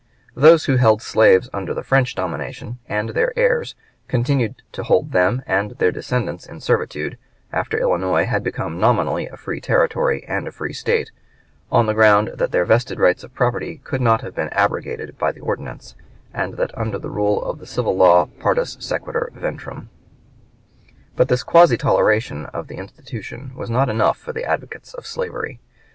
Those 0.33 0.65
who 0.65 0.77
held 0.77 1.03
slaves 1.03 1.47
under 1.53 1.75
the 1.75 1.83
French 1.83 2.15
domination, 2.15 2.79
and 2.89 3.09
their 3.09 3.37
heirs, 3.37 3.75
continued 4.07 4.63
to 4.71 4.81
hold 4.81 5.11
them 5.11 5.43
and 5.45 5.77
their 5.77 5.91
descendants 5.91 6.47
in 6.47 6.59
servitude, 6.59 7.19
after 7.53 7.77
Illinois 7.77 8.25
had 8.25 8.41
become 8.43 8.79
nominally 8.79 9.27
a 9.27 9.37
free 9.37 9.61
territory 9.61 10.25
and 10.27 10.47
a 10.47 10.51
free 10.51 10.73
State, 10.73 11.11
on 11.71 11.85
the 11.85 11.93
ground 11.93 12.29
that 12.33 12.51
their 12.51 12.65
vested 12.65 12.99
rights 12.99 13.23
of 13.23 13.35
property 13.35 13.79
could 13.83 14.01
not 14.01 14.21
have 14.21 14.33
been 14.33 14.49
abrogated 14.49 15.19
by 15.19 15.31
the 15.31 15.41
ordinance, 15.41 15.93
and 16.33 16.55
that 16.55 16.75
under 16.75 16.97
the 16.97 17.11
rule 17.11 17.39
of 17.45 17.59
the 17.59 17.67
civil 17.67 17.95
law 17.95 18.25
partus 18.39 18.77
sequitur 18.79 19.29
ventrem. 19.35 19.89
But 21.15 21.27
this 21.27 21.43
quasi 21.43 21.77
toleration 21.77 22.47
of 22.47 22.69
the 22.69 22.77
institution 22.77 23.51
was 23.55 23.69
not 23.69 23.87
enough 23.87 24.17
for 24.17 24.33
the 24.33 24.45
advocates 24.45 24.95
of 24.95 25.05
slavery. 25.05 25.59